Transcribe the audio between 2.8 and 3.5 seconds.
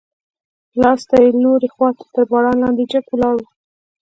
جګ ولاړ و.